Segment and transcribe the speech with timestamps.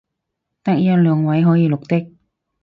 [0.63, 2.11] 得一兩個位可以綠的